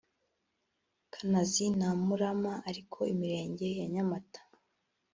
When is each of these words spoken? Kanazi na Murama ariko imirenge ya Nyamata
Kanazi 1.13 1.65
na 1.79 1.89
Murama 2.05 2.53
ariko 2.69 2.97
imirenge 3.13 3.67
ya 3.79 3.85
Nyamata 3.93 4.41